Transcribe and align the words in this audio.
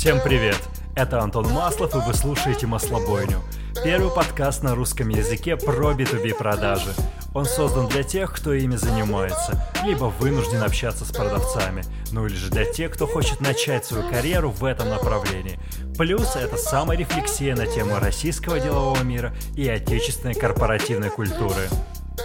Всем 0.00 0.18
привет! 0.18 0.56
Это 0.96 1.20
Антон 1.20 1.46
Маслов, 1.50 1.94
и 1.94 1.98
вы 1.98 2.14
слушаете 2.14 2.66
«Маслобойню». 2.66 3.42
Первый 3.84 4.10
подкаст 4.10 4.62
на 4.62 4.74
русском 4.74 5.10
языке 5.10 5.58
про 5.58 5.92
B2B 5.92 6.36
продажи. 6.36 6.94
Он 7.34 7.44
создан 7.44 7.86
для 7.86 8.02
тех, 8.02 8.32
кто 8.32 8.54
ими 8.54 8.76
занимается, 8.76 9.62
либо 9.84 10.04
вынужден 10.04 10.62
общаться 10.62 11.04
с 11.04 11.12
продавцами, 11.12 11.84
ну 12.12 12.24
или 12.24 12.34
же 12.34 12.48
для 12.50 12.64
тех, 12.64 12.92
кто 12.92 13.06
хочет 13.06 13.42
начать 13.42 13.84
свою 13.84 14.08
карьеру 14.08 14.50
в 14.50 14.64
этом 14.64 14.88
направлении. 14.88 15.60
Плюс 15.98 16.34
это 16.34 16.56
саморефлексия 16.56 17.54
на 17.54 17.66
тему 17.66 17.98
российского 18.00 18.58
делового 18.58 19.02
мира 19.02 19.34
и 19.54 19.68
отечественной 19.68 20.34
корпоративной 20.34 21.10
культуры. 21.10 21.68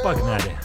Погнали! 0.02 0.55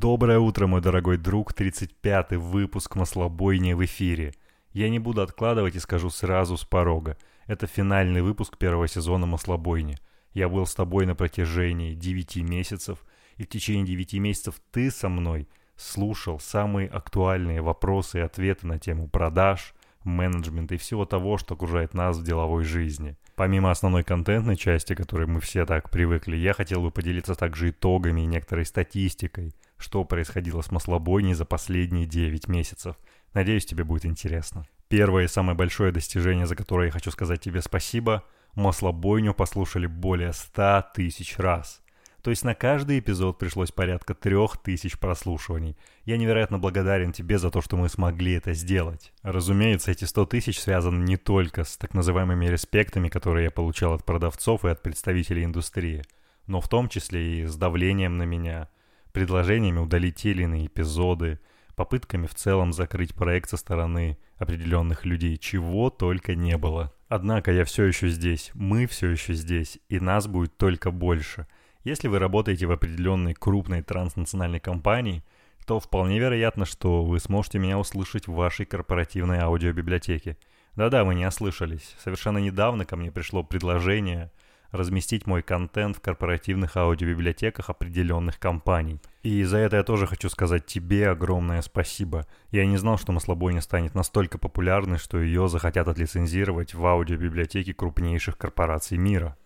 Доброе 0.00 0.38
утро, 0.38 0.68
мой 0.68 0.80
дорогой 0.80 1.16
друг, 1.16 1.52
35-й 1.52 2.36
выпуск 2.36 2.94
«Маслобойни» 2.94 3.72
в 3.72 3.84
эфире. 3.84 4.32
Я 4.72 4.90
не 4.90 5.00
буду 5.00 5.22
откладывать 5.22 5.74
и 5.74 5.80
скажу 5.80 6.08
сразу 6.08 6.56
с 6.56 6.64
порога. 6.64 7.16
Это 7.48 7.66
финальный 7.66 8.22
выпуск 8.22 8.58
первого 8.58 8.86
сезона 8.86 9.26
«Маслобойни». 9.26 9.96
Я 10.34 10.48
был 10.48 10.66
с 10.66 10.74
тобой 10.76 11.04
на 11.04 11.16
протяжении 11.16 11.94
9 11.94 12.36
месяцев, 12.48 13.04
и 13.38 13.42
в 13.42 13.48
течение 13.48 13.84
9 13.84 14.14
месяцев 14.20 14.54
ты 14.70 14.92
со 14.92 15.08
мной 15.08 15.48
слушал 15.74 16.38
самые 16.38 16.88
актуальные 16.88 17.60
вопросы 17.60 18.18
и 18.18 18.22
ответы 18.22 18.68
на 18.68 18.78
тему 18.78 19.08
продаж, 19.08 19.74
менеджмента 20.04 20.76
и 20.76 20.78
всего 20.78 21.06
того, 21.06 21.38
что 21.38 21.54
окружает 21.54 21.92
нас 21.92 22.18
в 22.18 22.22
деловой 22.22 22.62
жизни. 22.62 23.16
Помимо 23.34 23.72
основной 23.72 24.04
контентной 24.04 24.56
части, 24.56 24.94
к 24.94 24.98
которой 24.98 25.26
мы 25.26 25.40
все 25.40 25.66
так 25.66 25.90
привыкли, 25.90 26.36
я 26.36 26.52
хотел 26.52 26.82
бы 26.82 26.92
поделиться 26.92 27.34
также 27.34 27.70
итогами 27.70 28.20
и 28.20 28.26
некоторой 28.26 28.64
статистикой, 28.64 29.52
что 29.78 30.04
происходило 30.04 30.60
с 30.60 30.70
маслобойней 30.70 31.34
за 31.34 31.44
последние 31.44 32.06
9 32.06 32.48
месяцев. 32.48 32.96
Надеюсь, 33.34 33.66
тебе 33.66 33.84
будет 33.84 34.04
интересно. 34.04 34.66
Первое 34.88 35.24
и 35.24 35.28
самое 35.28 35.56
большое 35.56 35.92
достижение, 35.92 36.46
за 36.46 36.56
которое 36.56 36.86
я 36.86 36.92
хочу 36.92 37.10
сказать 37.10 37.40
тебе 37.40 37.62
спасибо, 37.62 38.24
маслобойню 38.54 39.34
послушали 39.34 39.86
более 39.86 40.32
100 40.32 40.86
тысяч 40.94 41.38
раз– 41.38 41.82
то 42.22 42.30
есть 42.30 42.44
на 42.44 42.54
каждый 42.54 42.98
эпизод 42.98 43.38
пришлось 43.38 43.70
порядка 43.70 44.14
трех 44.14 44.56
тысяч 44.58 44.98
прослушиваний. 44.98 45.76
Я 46.04 46.16
невероятно 46.18 46.58
благодарен 46.58 47.12
тебе 47.12 47.38
за 47.38 47.50
то, 47.50 47.62
что 47.62 47.76
мы 47.76 47.88
смогли 47.88 48.32
это 48.32 48.54
сделать. 48.54 49.12
Разумеется, 49.22 49.92
эти 49.92 50.04
100 50.04 50.26
тысяч 50.26 50.60
связаны 50.60 51.02
не 51.02 51.16
только 51.16 51.64
с 51.64 51.76
так 51.76 51.94
называемыми 51.94 52.46
респектами, 52.46 53.08
которые 53.08 53.44
я 53.44 53.50
получал 53.50 53.94
от 53.94 54.04
продавцов 54.04 54.64
и 54.64 54.68
от 54.68 54.82
представителей 54.82 55.44
индустрии, 55.44 56.02
но 56.46 56.60
в 56.60 56.68
том 56.68 56.88
числе 56.88 57.42
и 57.42 57.46
с 57.46 57.56
давлением 57.56 58.18
на 58.18 58.24
меня, 58.24 58.68
предложениями 59.12 59.78
удалить 59.78 60.16
те 60.16 60.30
или 60.30 60.42
иные 60.42 60.66
эпизоды, 60.66 61.40
попытками 61.76 62.26
в 62.26 62.34
целом 62.34 62.72
закрыть 62.72 63.14
проект 63.14 63.50
со 63.50 63.56
стороны 63.56 64.18
определенных 64.36 65.04
людей, 65.04 65.36
чего 65.36 65.90
только 65.90 66.34
не 66.34 66.56
было. 66.56 66.92
Однако 67.08 67.52
я 67.52 67.64
все 67.64 67.84
еще 67.84 68.08
здесь, 68.08 68.50
мы 68.54 68.86
все 68.86 69.08
еще 69.08 69.34
здесь, 69.34 69.78
и 69.88 70.00
нас 70.00 70.26
будет 70.26 70.56
только 70.56 70.90
больше– 70.90 71.46
если 71.88 72.08
вы 72.08 72.18
работаете 72.18 72.66
в 72.66 72.72
определенной 72.72 73.32
крупной 73.32 73.82
транснациональной 73.82 74.60
компании, 74.60 75.24
то 75.66 75.80
вполне 75.80 76.18
вероятно, 76.18 76.66
что 76.66 77.02
вы 77.02 77.18
сможете 77.18 77.58
меня 77.58 77.78
услышать 77.78 78.26
в 78.26 78.34
вашей 78.34 78.66
корпоративной 78.66 79.38
аудиобиблиотеке. 79.38 80.36
Да-да, 80.76 81.04
вы 81.04 81.14
не 81.14 81.26
ослышались. 81.26 81.94
Совершенно 81.98 82.38
недавно 82.38 82.84
ко 82.84 82.96
мне 82.96 83.10
пришло 83.10 83.42
предложение 83.42 84.30
разместить 84.70 85.26
мой 85.26 85.42
контент 85.42 85.96
в 85.96 86.00
корпоративных 86.00 86.76
аудиобиблиотеках 86.76 87.70
определенных 87.70 88.38
компаний. 88.38 89.00
И 89.22 89.42
за 89.44 89.58
это 89.58 89.76
я 89.76 89.82
тоже 89.82 90.06
хочу 90.06 90.28
сказать 90.28 90.66
тебе 90.66 91.10
огромное 91.10 91.62
спасибо. 91.62 92.26
Я 92.50 92.66
не 92.66 92.76
знал, 92.76 92.98
что 92.98 93.12
Маслобойня 93.12 93.60
станет 93.60 93.94
настолько 93.94 94.38
популярной, 94.38 94.98
что 94.98 95.18
ее 95.18 95.48
захотят 95.48 95.88
отлицензировать 95.88 96.74
в 96.74 96.84
аудиобиблиотеке 96.84 97.74
крупнейших 97.74 98.36
корпораций 98.36 98.98
мира. 98.98 99.36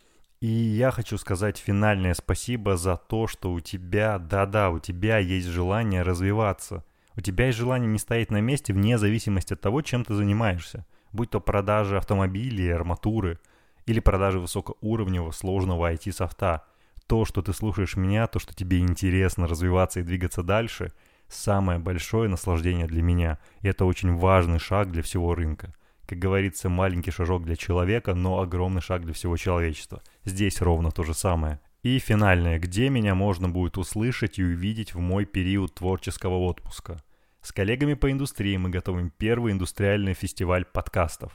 И 0.41 0.49
я 0.49 0.91
хочу 0.91 1.19
сказать 1.19 1.56
финальное 1.56 2.15
спасибо 2.15 2.77
за 2.77 2.97
то, 2.97 3.28
что 3.28 3.53
у 3.53 3.61
тебя, 3.61 4.19
да-да, 4.19 4.71
у 4.71 4.81
тебя 4.81 5.19
есть 5.19 5.47
желание 5.47 6.03
развиваться. 6.03 6.84
У 7.15 7.21
тебя 7.21 7.47
есть 7.47 7.59
желание 7.59 7.88
не 7.88 7.99
стоять 7.99 8.32
на 8.32 8.41
месте 8.41 8.72
вне 8.72 8.99
зависимости 8.99 9.53
от 9.53 9.61
того, 9.61 9.82
чем 9.82 10.05
ты 10.05 10.15
занимаешься. 10.15 10.84
Будь 11.12 11.31
то 11.31 11.41
продажи 11.41 11.97
автомобилей, 11.97 12.71
арматуры, 12.71 13.38
или 13.87 14.00
продажи 14.00 14.38
высокоуровневого 14.38 15.32
сложного 15.32 15.93
IT-софта. 15.93 16.65
То, 17.06 17.25
что 17.25 17.43
ты 17.43 17.53
слушаешь 17.53 17.97
меня, 17.97 18.26
то, 18.26 18.38
что 18.38 18.54
тебе 18.54 18.78
интересно 18.78 19.47
развиваться 19.47 20.00
и 20.00 20.04
двигаться 20.04 20.43
дальше, 20.43 20.93
самое 21.28 21.78
большое 21.78 22.28
наслаждение 22.28 22.87
для 22.87 23.03
меня. 23.03 23.38
И 23.60 23.69
это 23.69 23.84
очень 23.84 24.16
важный 24.16 24.59
шаг 24.59 24.91
для 24.91 25.03
всего 25.03 25.34
рынка. 25.34 25.75
Как 26.06 26.19
говорится, 26.19 26.69
маленький 26.69 27.10
шажок 27.10 27.44
для 27.44 27.56
человека, 27.56 28.15
но 28.15 28.41
огромный 28.41 28.82
шаг 28.82 29.03
для 29.03 29.15
всего 29.15 29.37
человечества. 29.37 30.03
Здесь 30.25 30.60
ровно 30.60 30.91
то 30.91 31.04
же 31.04 31.14
самое. 31.14 31.60
И 31.82 31.99
финальное, 31.99 32.59
где 32.60 32.88
меня 32.91 33.14
можно 33.14 33.49
будет 33.49 33.76
услышать 33.76 34.38
и 34.38 34.44
увидеть 34.44 34.94
в 34.94 35.00
мой 35.00 35.25
период 35.25 35.75
творческого 35.75 36.38
отпуска. 36.38 37.03
С 37.41 37.50
коллегами 37.50 37.94
по 37.94 38.10
индустрии 38.12 38.56
мы 38.56 38.70
готовим 38.70 39.10
первый 39.10 39.53
индустриальный 39.53 40.14
фестиваль 40.14 40.64
подкастов. 40.64 41.32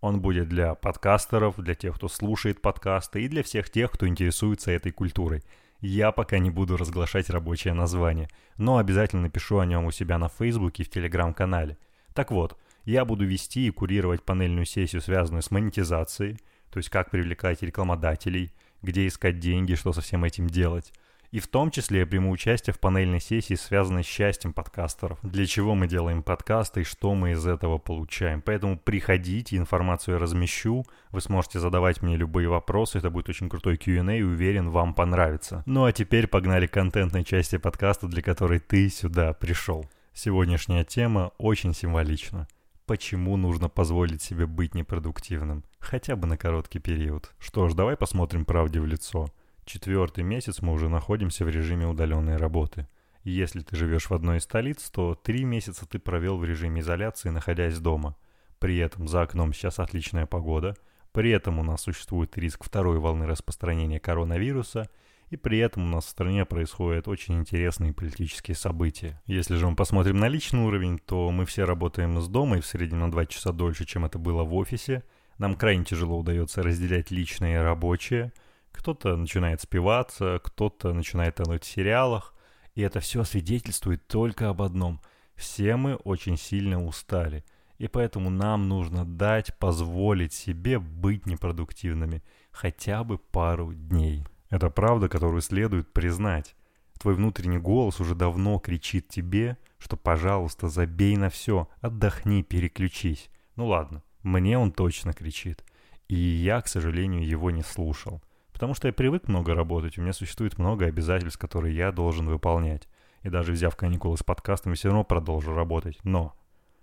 Он 0.00 0.20
будет 0.20 0.48
для 0.48 0.74
подкастеров, 0.74 1.58
для 1.58 1.74
тех, 1.74 1.96
кто 1.96 2.08
слушает 2.08 2.62
подкасты 2.62 3.22
и 3.22 3.28
для 3.28 3.42
всех 3.42 3.68
тех, 3.68 3.90
кто 3.90 4.06
интересуется 4.06 4.70
этой 4.70 4.92
культурой. 4.92 5.42
Я 5.80 6.12
пока 6.12 6.38
не 6.38 6.50
буду 6.50 6.76
разглашать 6.76 7.30
рабочее 7.30 7.74
название, 7.74 8.28
но 8.56 8.78
обязательно 8.78 9.22
напишу 9.22 9.58
о 9.58 9.66
нем 9.66 9.86
у 9.86 9.90
себя 9.90 10.18
на 10.18 10.28
Фейсбуке 10.28 10.82
и 10.82 10.86
в 10.86 10.90
Телеграм-канале. 10.90 11.78
Так 12.14 12.30
вот, 12.30 12.56
я 12.84 13.04
буду 13.04 13.24
вести 13.24 13.66
и 13.66 13.70
курировать 13.70 14.24
панельную 14.24 14.66
сессию, 14.66 15.02
связанную 15.02 15.42
с 15.42 15.50
монетизацией, 15.50 16.38
то 16.70 16.78
есть 16.78 16.90
как 16.90 17.10
привлекать 17.10 17.62
рекламодателей, 17.62 18.52
где 18.82 19.06
искать 19.06 19.38
деньги, 19.38 19.74
что 19.74 19.92
со 19.92 20.00
всем 20.00 20.24
этим 20.24 20.48
делать. 20.48 20.92
И 21.30 21.40
в 21.40 21.46
том 21.46 21.70
числе 21.70 22.00
я 22.00 22.06
приму 22.06 22.30
участие 22.30 22.72
в 22.72 22.80
панельной 22.80 23.20
сессии, 23.20 23.54
связанной 23.54 24.02
с 24.02 24.06
счастьем 24.06 24.52
подкастеров. 24.52 25.18
Для 25.22 25.46
чего 25.46 25.74
мы 25.74 25.86
делаем 25.86 26.22
подкасты 26.22 26.80
и 26.80 26.84
что 26.84 27.14
мы 27.14 27.32
из 27.32 27.46
этого 27.46 27.78
получаем. 27.78 28.40
Поэтому 28.40 28.78
приходите, 28.78 29.56
информацию 29.56 30.14
я 30.14 30.20
размещу. 30.20 30.86
Вы 31.10 31.20
сможете 31.20 31.60
задавать 31.60 32.00
мне 32.00 32.16
любые 32.16 32.48
вопросы. 32.48 32.98
Это 32.98 33.10
будет 33.10 33.28
очень 33.28 33.50
крутой 33.50 33.76
Q&A 33.76 34.16
и 34.16 34.22
уверен, 34.22 34.70
вам 34.70 34.94
понравится. 34.94 35.62
Ну 35.66 35.84
а 35.84 35.92
теперь 35.92 36.28
погнали 36.28 36.66
к 36.66 36.72
контентной 36.72 37.24
части 37.24 37.58
подкаста, 37.58 38.06
для 38.08 38.22
которой 38.22 38.58
ты 38.58 38.88
сюда 38.88 39.34
пришел. 39.34 39.84
Сегодняшняя 40.14 40.84
тема 40.84 41.32
очень 41.38 41.74
символична 41.74 42.48
почему 42.88 43.36
нужно 43.36 43.68
позволить 43.68 44.22
себе 44.22 44.46
быть 44.46 44.74
непродуктивным, 44.74 45.62
хотя 45.78 46.16
бы 46.16 46.26
на 46.26 46.38
короткий 46.38 46.78
период. 46.78 47.30
Что 47.38 47.68
ж, 47.68 47.74
давай 47.74 47.98
посмотрим 47.98 48.46
правде 48.46 48.80
в 48.80 48.86
лицо. 48.86 49.28
Четвертый 49.68 50.24
месяц 50.24 50.62
мы 50.62 50.72
уже 50.72 50.88
находимся 50.88 51.44
в 51.44 51.50
режиме 51.50 51.86
удаленной 51.86 52.38
работы. 52.38 52.88
Если 53.22 53.60
ты 53.60 53.76
живешь 53.76 54.08
в 54.08 54.14
одной 54.14 54.38
из 54.38 54.44
столиц, 54.44 54.88
то 54.88 55.14
три 55.14 55.44
месяца 55.44 55.86
ты 55.86 55.98
провел 55.98 56.38
в 56.38 56.44
режиме 56.46 56.80
изоляции, 56.80 57.28
находясь 57.28 57.78
дома. 57.78 58.16
При 58.60 58.78
этом 58.78 59.06
за 59.06 59.20
окном 59.20 59.52
сейчас 59.52 59.78
отличная 59.78 60.24
погода, 60.24 60.74
при 61.12 61.32
этом 61.32 61.58
у 61.58 61.62
нас 61.62 61.82
существует 61.82 62.38
риск 62.38 62.64
второй 62.64 62.98
волны 62.98 63.26
распространения 63.26 64.00
коронавируса– 64.00 64.88
и 65.30 65.36
при 65.36 65.58
этом 65.58 65.84
у 65.84 65.88
нас 65.88 66.06
в 66.06 66.08
стране 66.08 66.46
происходят 66.46 67.06
очень 67.06 67.34
интересные 67.34 67.92
политические 67.92 68.54
события. 68.54 69.20
Если 69.26 69.56
же 69.56 69.68
мы 69.68 69.76
посмотрим 69.76 70.16
на 70.16 70.28
личный 70.28 70.60
уровень, 70.60 70.98
то 70.98 71.30
мы 71.30 71.44
все 71.44 71.64
работаем 71.64 72.18
из 72.18 72.28
дома 72.28 72.56
и 72.56 72.60
в 72.60 72.66
среднем 72.66 73.00
на 73.00 73.10
2 73.10 73.26
часа 73.26 73.52
дольше, 73.52 73.84
чем 73.84 74.06
это 74.06 74.18
было 74.18 74.42
в 74.44 74.54
офисе. 74.54 75.02
Нам 75.36 75.54
крайне 75.54 75.84
тяжело 75.84 76.18
удается 76.18 76.62
разделять 76.62 77.10
личное 77.10 77.60
и 77.60 77.62
рабочее. 77.62 78.32
Кто-то 78.72 79.16
начинает 79.16 79.60
спиваться, 79.60 80.40
кто-то 80.42 80.92
начинает 80.92 81.36
тонуть 81.36 81.64
в 81.64 81.68
сериалах. 81.68 82.34
И 82.74 82.82
это 82.82 83.00
все 83.00 83.24
свидетельствует 83.24 84.06
только 84.06 84.48
об 84.48 84.62
одном. 84.62 85.00
Все 85.34 85.76
мы 85.76 85.96
очень 85.96 86.36
сильно 86.36 86.84
устали. 86.84 87.44
И 87.78 87.86
поэтому 87.86 88.28
нам 88.30 88.68
нужно 88.68 89.04
дать, 89.04 89.56
позволить 89.58 90.32
себе 90.32 90.78
быть 90.78 91.26
непродуктивными 91.26 92.22
хотя 92.50 93.04
бы 93.04 93.18
пару 93.18 93.72
дней. 93.72 94.24
Это 94.50 94.70
правда, 94.70 95.08
которую 95.08 95.42
следует 95.42 95.92
признать. 95.92 96.56
Твой 96.98 97.14
внутренний 97.14 97.58
голос 97.58 98.00
уже 98.00 98.16
давно 98.16 98.58
кричит 98.58 99.08
тебе, 99.08 99.56
что, 99.78 99.96
пожалуйста, 99.96 100.68
забей 100.68 101.16
на 101.16 101.30
все, 101.30 101.68
отдохни, 101.80 102.42
переключись. 102.42 103.30
Ну 103.54 103.66
ладно, 103.66 104.02
мне 104.22 104.58
он 104.58 104.72
точно 104.72 105.12
кричит. 105.12 105.64
И 106.08 106.16
я, 106.16 106.60
к 106.60 106.68
сожалению, 106.68 107.24
его 107.24 107.50
не 107.52 107.62
слушал. 107.62 108.22
Потому 108.58 108.74
что 108.74 108.88
я 108.88 108.92
привык 108.92 109.28
много 109.28 109.54
работать, 109.54 109.98
у 109.98 110.02
меня 110.02 110.12
существует 110.12 110.58
много 110.58 110.86
обязательств, 110.86 111.38
которые 111.38 111.76
я 111.76 111.92
должен 111.92 112.26
выполнять. 112.26 112.88
И 113.22 113.28
даже 113.28 113.52
взяв 113.52 113.76
каникулы 113.76 114.16
с 114.16 114.24
подкастом, 114.24 114.72
я 114.72 114.76
все 114.76 114.88
равно 114.88 115.04
продолжу 115.04 115.54
работать. 115.54 116.00
Но 116.02 116.34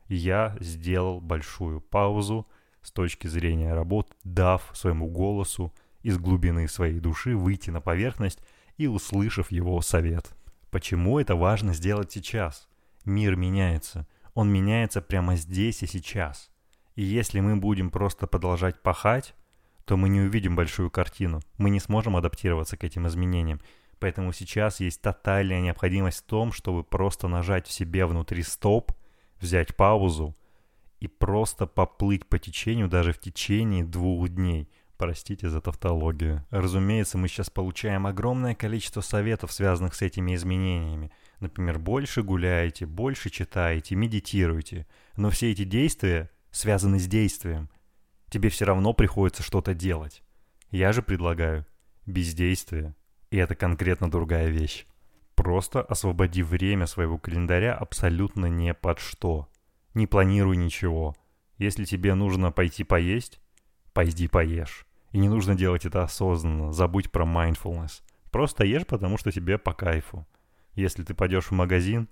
я 0.08 0.56
сделал 0.62 1.20
большую 1.20 1.82
паузу 1.82 2.48
с 2.82 2.94
точки 2.94 3.28
зрения 3.28 3.74
работы, 3.74 4.14
дав 4.24 4.64
своему 4.72 5.10
голосу 5.10 5.74
из 6.02 6.18
глубины 6.18 6.70
своей 6.70 7.02
души 7.02 7.36
выйти 7.36 7.72
на 7.72 7.82
поверхность 7.82 8.40
и 8.78 8.88
услышав 8.88 9.52
его 9.52 9.82
совет. 9.82 10.34
Почему 10.72 11.20
это 11.20 11.36
важно 11.36 11.74
сделать 11.74 12.10
сейчас? 12.10 12.70
Мир 13.04 13.36
меняется. 13.36 14.08
Он 14.34 14.50
меняется 14.50 15.02
прямо 15.02 15.36
здесь 15.36 15.84
и 15.84 15.88
сейчас. 15.88 16.52
И 16.96 17.04
если 17.04 17.42
мы 17.42 17.58
будем 17.58 17.90
просто 17.90 18.28
продолжать 18.28 18.82
пахать, 18.82 19.36
то 19.86 19.98
мы 19.98 20.10
не 20.10 20.22
увидим 20.22 20.56
большую 20.56 20.90
картину. 20.90 21.42
Мы 21.58 21.70
не 21.70 21.80
сможем 21.80 22.16
адаптироваться 22.16 22.76
к 22.76 22.84
этим 22.84 23.08
изменениям. 23.08 23.62
Поэтому 24.00 24.34
сейчас 24.34 24.80
есть 24.80 25.02
тотальная 25.02 25.62
необходимость 25.62 26.20
в 26.20 26.26
том, 26.26 26.52
чтобы 26.52 26.84
просто 26.84 27.28
нажать 27.28 27.68
в 27.68 27.72
себе 27.72 28.06
внутри 28.06 28.44
стоп, 28.44 28.92
взять 29.40 29.76
паузу 29.76 30.36
и 31.00 31.08
просто 31.08 31.66
поплыть 31.68 32.28
по 32.28 32.40
течению 32.40 32.88
даже 32.88 33.14
в 33.14 33.20
течение 33.20 33.84
двух 33.84 34.30
дней. 34.30 34.70
Простите 34.98 35.50
за 35.50 35.60
тавтологию. 35.62 36.46
Разумеется, 36.52 37.18
мы 37.18 37.28
сейчас 37.28 37.50
получаем 37.50 38.08
огромное 38.08 38.56
количество 38.56 39.02
советов, 39.02 39.52
связанных 39.52 39.94
с 39.94 40.02
этими 40.02 40.36
изменениями. 40.36 41.12
Например, 41.42 41.80
больше 41.80 42.24
гуляете, 42.24 42.86
больше 42.86 43.30
читаете, 43.30 43.96
медитируете. 43.96 44.88
Но 45.18 45.30
все 45.30 45.52
эти 45.52 45.66
действия 45.66 46.30
связаны 46.52 47.00
с 47.00 47.08
действием. 47.08 47.70
Тебе 48.30 48.50
все 48.50 48.66
равно 48.66 48.94
приходится 48.94 49.44
что-то 49.44 49.74
делать. 49.74 50.24
Я 50.72 50.92
же 50.92 51.02
предлагаю 51.02 51.66
бездействие. 52.06 52.96
И 53.32 53.38
это 53.38 53.56
конкретно 53.56 54.10
другая 54.10 54.48
вещь. 54.48 54.86
Просто 55.36 55.82
освободи 55.82 56.44
время 56.44 56.88
своего 56.88 57.18
календаря 57.18 57.74
абсолютно 57.76 58.46
не 58.46 58.74
под 58.74 59.00
что. 59.00 59.50
Не 59.94 60.08
планируй 60.08 60.56
ничего. 60.56 61.16
Если 61.58 61.86
тебе 61.86 62.16
нужно 62.16 62.52
пойти 62.52 62.84
поесть, 62.84 63.40
пойди 63.94 64.28
поешь. 64.28 64.86
И 65.12 65.18
не 65.18 65.30
нужно 65.30 65.56
делать 65.56 65.86
это 65.86 66.04
осознанно, 66.04 66.74
забудь 66.74 67.12
про 67.12 67.26
mindfulness. 67.26 68.02
Просто 68.32 68.66
ешь, 68.66 68.86
потому 68.86 69.18
что 69.18 69.32
тебе 69.32 69.58
по 69.58 69.74
кайфу. 69.74 70.28
Если 70.74 71.04
ты 71.04 71.14
пойдешь 71.14 71.46
в 71.46 71.52
магазин, 71.52 72.10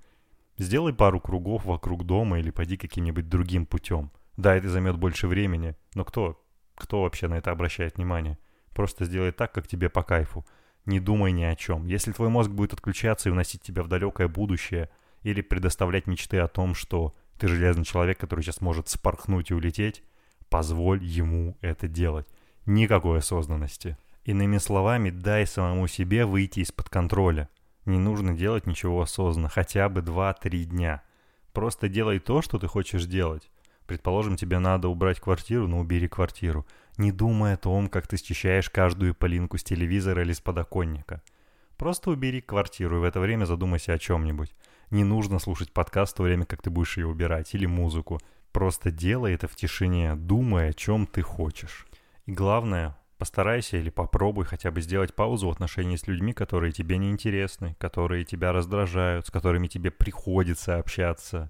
сделай 0.57 0.93
пару 0.93 1.19
кругов 1.19 1.65
вокруг 1.65 2.05
дома 2.05 2.39
или 2.39 2.49
пойди 2.49 2.77
каким-нибудь 2.77 3.27
другим 3.27 3.65
путем. 3.65 4.11
Да, 4.37 4.55
это 4.55 4.69
займет 4.69 4.97
больше 4.97 5.27
времени, 5.27 5.75
но 5.93 6.03
кто, 6.03 6.43
кто 6.75 7.03
вообще 7.03 7.27
на 7.27 7.35
это 7.35 7.51
обращает 7.51 7.97
внимание? 7.97 8.37
Просто 8.73 9.05
сделай 9.05 9.31
так, 9.31 9.51
как 9.51 9.67
тебе 9.67 9.89
по 9.89 10.03
кайфу 10.03 10.45
не 10.85 10.99
думай 10.99 11.31
ни 11.31 11.43
о 11.43 11.55
чем. 11.55 11.85
Если 11.85 12.11
твой 12.11 12.29
мозг 12.29 12.51
будет 12.51 12.73
отключаться 12.73 13.29
и 13.29 13.31
уносить 13.31 13.61
тебя 13.61 13.83
в 13.83 13.87
далекое 13.87 14.27
будущее, 14.27 14.89
или 15.21 15.41
предоставлять 15.41 16.05
мечты 16.05 16.39
о 16.39 16.47
том, 16.47 16.75
что 16.75 17.15
ты 17.39 17.47
железный 17.47 17.85
человек, 17.85 18.17
который 18.17 18.41
сейчас 18.41 18.61
может 18.61 18.89
спорхнуть 18.89 19.51
и 19.51 19.53
улететь, 19.53 20.03
позволь 20.49 21.01
ему 21.03 21.57
это 21.61 21.87
делать. 21.87 22.27
Никакой 22.65 23.19
осознанности. 23.19 23.97
Иными 24.25 24.57
словами, 24.57 25.09
дай 25.09 25.47
самому 25.47 25.87
себе 25.87 26.25
выйти 26.25 26.59
из-под 26.59 26.89
контроля. 26.89 27.49
Не 27.85 27.99
нужно 27.99 28.33
делать 28.33 28.67
ничего 28.67 29.01
осознанно, 29.01 29.49
хотя 29.49 29.89
бы 29.89 30.01
2-3 30.01 30.63
дня. 30.65 31.03
Просто 31.53 31.89
делай 31.89 32.19
то, 32.19 32.41
что 32.41 32.59
ты 32.59 32.67
хочешь 32.67 33.05
делать. 33.05 33.49
Предположим, 33.85 34.35
тебе 34.35 34.59
надо 34.59 34.87
убрать 34.87 35.19
квартиру, 35.19 35.67
но 35.67 35.79
убери 35.79 36.07
квартиру 36.07 36.65
не 36.97 37.11
думая 37.11 37.55
о 37.55 37.57
том, 37.57 37.87
как 37.87 38.07
ты 38.07 38.17
счищаешь 38.17 38.69
каждую 38.69 39.15
полинку 39.15 39.57
с 39.57 39.63
телевизора 39.63 40.21
или 40.21 40.33
с 40.33 40.41
подоконника. 40.41 41.21
Просто 41.77 42.11
убери 42.11 42.41
квартиру 42.41 42.97
и 42.97 42.99
в 42.99 43.03
это 43.03 43.19
время 43.19 43.45
задумайся 43.45 43.93
о 43.93 43.99
чем-нибудь. 43.99 44.53
Не 44.91 45.03
нужно 45.03 45.39
слушать 45.39 45.71
подкаст 45.71 46.13
в 46.13 46.17
то 46.17 46.23
время, 46.23 46.45
как 46.45 46.61
ты 46.61 46.69
будешь 46.69 46.97
ее 46.97 47.07
убирать, 47.07 47.53
или 47.55 47.65
музыку. 47.65 48.19
Просто 48.51 48.91
делай 48.91 49.33
это 49.33 49.47
в 49.47 49.55
тишине, 49.55 50.15
думая, 50.15 50.69
о 50.69 50.73
чем 50.73 51.07
ты 51.07 51.23
хочешь. 51.23 51.87
И 52.27 52.31
главное, 52.31 52.95
постарайся 53.17 53.77
или 53.77 53.89
попробуй 53.89 54.45
хотя 54.45 54.69
бы 54.69 54.81
сделать 54.81 55.15
паузу 55.15 55.47
в 55.47 55.51
отношении 55.51 55.95
с 55.95 56.07
людьми, 56.07 56.31
которые 56.31 56.71
тебе 56.71 56.97
не 56.97 57.09
интересны, 57.09 57.75
которые 57.79 58.23
тебя 58.23 58.53
раздражают, 58.53 59.25
с 59.25 59.31
которыми 59.31 59.67
тебе 59.67 59.89
приходится 59.89 60.77
общаться. 60.77 61.49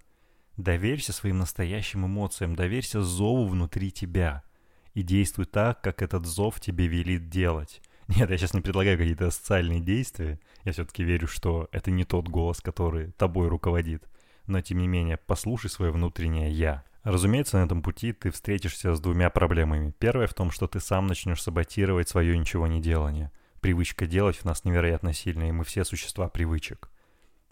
Доверься 0.57 1.13
своим 1.13 1.39
настоящим 1.39 2.05
эмоциям, 2.05 2.55
доверься 2.55 3.01
зову 3.01 3.47
внутри 3.47 3.91
тебя– 3.91 4.44
и 4.94 5.01
действуй 5.01 5.45
так, 5.45 5.81
как 5.81 6.01
этот 6.01 6.25
зов 6.25 6.59
тебе 6.59 6.88
велит 6.88 7.29
делать. 7.29 7.81
Нет, 8.07 8.29
я 8.29 8.38
сейчас 8.38 8.53
не 8.53 8.61
предлагаю 8.61 8.97
какие-то 8.97 9.31
социальные 9.31 9.79
действия. 9.79 10.39
Я 10.63 10.71
все-таки 10.71 11.03
верю, 11.03 11.27
что 11.27 11.67
это 11.71 11.89
не 11.91 12.05
тот 12.05 12.27
голос, 12.27 12.61
который 12.61 13.11
тобой 13.13 13.47
руководит. 13.47 14.07
Но 14.45 14.61
тем 14.61 14.79
не 14.79 14.88
менее, 14.88 15.17
послушай 15.17 15.69
свое 15.69 15.91
внутреннее 15.91 16.51
«я». 16.51 16.83
Разумеется, 17.03 17.57
на 17.57 17.65
этом 17.65 17.81
пути 17.81 18.13
ты 18.13 18.31
встретишься 18.31 18.94
с 18.94 18.99
двумя 19.01 19.29
проблемами. 19.29 19.94
Первая 19.99 20.27
в 20.27 20.33
том, 20.33 20.51
что 20.51 20.67
ты 20.67 20.79
сам 20.79 21.07
начнешь 21.07 21.41
саботировать 21.41 22.07
свое 22.07 22.38
ничего 22.38 22.65
не 22.65 22.81
делание. 22.81 23.31
Привычка 23.59 24.06
делать 24.06 24.38
в 24.38 24.45
нас 24.45 24.63
невероятно 24.63 25.11
сильная, 25.11 25.49
и 25.49 25.51
мы 25.51 25.65
все 25.65 25.83
существа 25.83 26.29
привычек. 26.29 26.89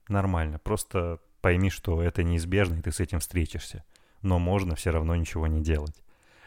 Нормально, 0.07 0.59
просто 0.59 1.19
пойми, 1.42 1.70
что 1.70 2.02
это 2.02 2.24
неизбежно, 2.24 2.76
и 2.76 2.82
ты 2.82 2.92
с 2.92 3.00
этим 3.00 3.20
встретишься. 3.20 3.84
Но 4.22 4.40
можно 4.40 4.76
все 4.76 4.92
равно 4.92 5.16
ничего 5.16 5.48
не 5.48 5.62
делать. 5.62 6.02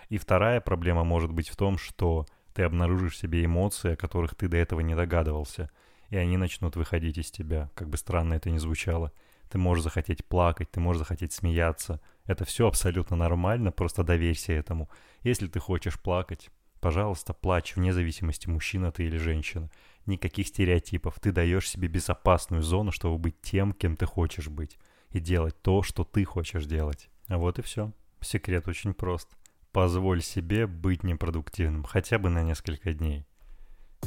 И 0.08 0.19
вторая 0.19 0.61
проблема 0.61 1.05
может 1.05 1.32
быть 1.32 1.49
в 1.49 1.56
том, 1.56 1.79
что 1.79 2.26
ты 2.55 2.62
обнаружишь 2.62 3.14
в 3.14 3.19
себе 3.19 3.44
эмоции, 3.44 3.93
о 3.93 3.96
которых 3.96 4.35
ты 4.35 4.49
до 4.49 4.56
этого 4.56 4.81
не 4.81 4.94
догадывался, 4.94 5.70
и 6.08 6.17
они 6.17 6.37
начнут 6.37 6.76
выходить 6.76 7.19
из 7.19 7.31
тебя, 7.31 7.70
как 7.75 7.88
бы 7.88 7.96
странно 7.96 8.35
это 8.35 8.50
ни 8.50 8.58
звучало. 8.58 9.12
Ты 9.50 9.58
можешь 9.58 9.85
захотеть 9.85 10.25
плакать, 10.25 10.70
ты 10.70 10.81
можешь 10.81 11.00
захотеть 11.00 11.32
смеяться. 11.32 12.00
Это 12.25 12.44
все 12.44 12.67
абсолютно 12.67 13.17
нормально, 13.17 13.73
просто 13.73 14.02
доверься 14.02 14.52
этому. 14.52 14.88
Если 15.23 15.49
ты 15.49 15.58
хочешь 15.58 16.00
плакать, 16.00 16.50
пожалуйста, 16.81 17.35
плачь, 17.35 17.76
вне 17.76 17.93
зависимости, 17.93 18.49
мужчина 18.49 18.93
ты 18.93 19.05
или 19.05 19.17
женщина. 19.17 19.70
Никаких 20.06 20.48
стереотипов. 20.48 21.18
Ты 21.20 21.32
даешь 21.32 21.68
себе 21.68 21.88
безопасную 21.88 22.62
зону, 22.62 22.92
чтобы 22.92 23.18
быть 23.18 23.40
тем, 23.40 23.72
кем 23.72 23.96
ты 23.96 24.06
хочешь 24.06 24.48
быть. 24.48 24.78
И 25.10 25.20
делать 25.20 25.60
то, 25.62 25.82
что 25.82 26.04
ты 26.04 26.24
хочешь 26.24 26.66
делать. 26.66 27.08
А 27.28 27.38
вот 27.38 27.58
и 27.58 27.62
все. 27.62 27.92
Секрет 28.20 28.68
очень 28.68 28.94
прост 28.94 29.28
позволь 29.74 30.22
себе 30.22 30.68
быть 30.68 31.02
непродуктивным, 31.02 31.82
хотя 31.82 32.18
бы 32.18 32.30
на 32.30 32.44
несколько 32.44 32.94
дней. 32.94 33.26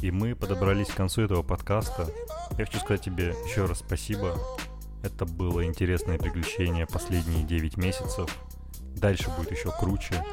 И 0.00 0.10
мы 0.10 0.34
подобрались 0.34 0.88
к 0.88 0.94
концу 0.94 1.22
этого 1.22 1.42
подкаста. 1.42 2.08
Я 2.56 2.64
хочу 2.64 2.78
сказать 2.78 3.02
тебе 3.02 3.34
еще 3.46 3.66
раз 3.66 3.80
спасибо. 3.80 4.38
Это 5.02 5.26
было 5.26 5.64
интересное 5.64 6.18
приключение 6.18 6.86
последние 6.86 7.44
9 7.44 7.76
месяцев. 7.76 8.34
Дальше 8.96 9.30
будет 9.36 9.50
еще 9.52 9.70
круче. 9.78 10.24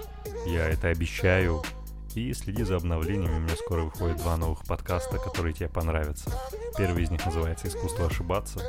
Я 0.47 0.69
это 0.69 0.88
обещаю. 0.88 1.61
И 2.15 2.33
следи 2.33 2.63
за 2.63 2.77
обновлениями. 2.77 3.35
У 3.35 3.39
меня 3.39 3.57
скоро 3.57 3.81
выходит 3.81 4.17
два 4.17 4.38
новых 4.38 4.63
подкаста, 4.63 5.17
которые 5.17 5.53
тебе 5.53 5.67
понравятся. 5.67 6.31
Первый 6.77 7.03
из 7.03 7.12
них 7.12 7.25
называется 7.25 7.67
«Искусство 7.67 8.06
ошибаться», 8.06 8.62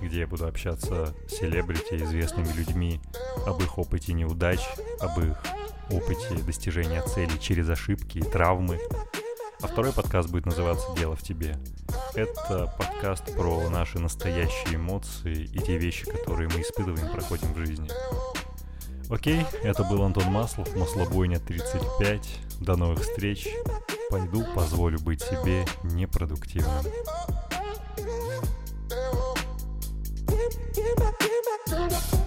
где 0.00 0.20
я 0.20 0.26
буду 0.28 0.46
общаться 0.46 1.12
с 1.26 1.32
селебрити, 1.32 1.96
известными 1.96 2.52
людьми 2.52 3.00
об 3.44 3.60
их 3.60 3.76
опыте 3.76 4.12
неудач, 4.12 4.60
об 5.00 5.18
их 5.18 5.36
опыте 5.90 6.36
достижения 6.46 7.02
целей 7.02 7.40
через 7.40 7.68
ошибки 7.68 8.18
и 8.18 8.22
травмы. 8.22 8.78
А 9.60 9.66
второй 9.66 9.92
подкаст 9.92 10.30
будет 10.30 10.46
называться 10.46 10.86
«Дело 10.96 11.16
в 11.16 11.22
тебе». 11.22 11.58
Это 12.14 12.72
подкаст 12.78 13.34
про 13.34 13.68
наши 13.68 13.98
настоящие 13.98 14.76
эмоции 14.76 15.42
и 15.42 15.58
те 15.58 15.76
вещи, 15.76 16.04
которые 16.04 16.48
мы 16.48 16.60
испытываем 16.60 17.10
проходим 17.10 17.52
в 17.52 17.58
жизни. 17.58 17.88
Окей, 19.10 19.44
это 19.62 19.84
был 19.84 20.02
Антон 20.02 20.24
Маслов, 20.32 20.74
Маслобойня 20.76 21.38
35. 21.38 22.40
До 22.60 22.76
новых 22.76 23.00
встреч. 23.00 23.48
Пойду 24.10 24.44
позволю 24.54 24.98
быть 25.00 25.22
себе 25.22 25.64
непродуктивным. 25.84 26.84
Give 30.74 31.00
up, 31.02 31.14
give 31.20 31.46
up, 31.52 31.60
give 31.68 31.92
up. 31.92 32.22